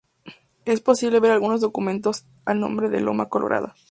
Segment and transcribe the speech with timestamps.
[0.65, 3.75] Es posible ver en algunos documentos el nombre de "Loma Colorada".